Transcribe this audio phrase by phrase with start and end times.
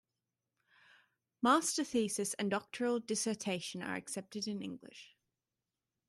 [1.43, 5.15] Master thesis and doctoral dissertation are accepted in English.